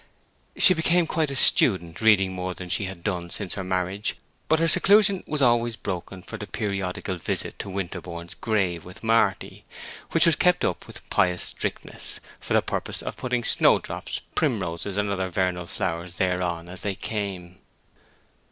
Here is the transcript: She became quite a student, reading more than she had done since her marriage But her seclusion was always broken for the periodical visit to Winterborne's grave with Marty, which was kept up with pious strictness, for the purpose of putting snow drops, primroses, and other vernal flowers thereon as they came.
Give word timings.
She 0.57 0.73
became 0.73 1.05
quite 1.05 1.29
a 1.29 1.35
student, 1.35 2.01
reading 2.01 2.33
more 2.33 2.55
than 2.55 2.69
she 2.69 2.85
had 2.85 3.03
done 3.03 3.29
since 3.29 3.53
her 3.53 3.63
marriage 3.63 4.15
But 4.47 4.57
her 4.57 4.67
seclusion 4.67 5.23
was 5.27 5.43
always 5.43 5.75
broken 5.75 6.23
for 6.23 6.37
the 6.37 6.47
periodical 6.47 7.17
visit 7.17 7.59
to 7.59 7.69
Winterborne's 7.69 8.33
grave 8.33 8.83
with 8.83 9.03
Marty, 9.03 9.63
which 10.09 10.25
was 10.25 10.35
kept 10.35 10.65
up 10.65 10.87
with 10.87 11.07
pious 11.11 11.43
strictness, 11.43 12.19
for 12.39 12.55
the 12.55 12.63
purpose 12.63 13.03
of 13.03 13.15
putting 13.15 13.43
snow 13.43 13.77
drops, 13.77 14.21
primroses, 14.33 14.97
and 14.97 15.07
other 15.11 15.29
vernal 15.29 15.67
flowers 15.67 16.15
thereon 16.15 16.67
as 16.67 16.81
they 16.81 16.95
came. 16.95 17.59